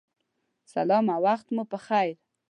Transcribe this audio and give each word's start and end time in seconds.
سلام 0.73 1.05
او 1.13 1.19
وخت 1.25 1.47
مو 1.55 1.63
پخیر 1.71 2.15